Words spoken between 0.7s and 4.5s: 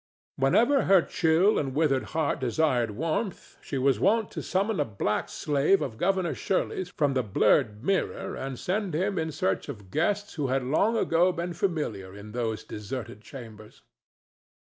her chill and withered heart desired warmth, she was wont to